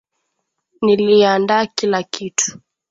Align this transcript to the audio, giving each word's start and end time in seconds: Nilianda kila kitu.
Nilianda 0.81 1.65
kila 1.65 2.03
kitu. 2.03 2.59